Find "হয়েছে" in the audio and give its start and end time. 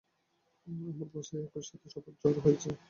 2.45-2.71